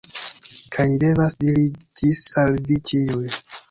Kaj 0.77 0.85
ni 0.93 0.97
devas 1.05 1.37
diri 1.45 1.69
"Ĝis" 2.01 2.25
al 2.47 2.61
vi 2.69 2.83
ĉiuj. 2.93 3.27